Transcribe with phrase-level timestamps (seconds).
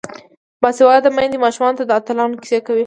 [0.61, 2.79] باسواده میندې ماشومانو ته د اتلانو کیسې کوي.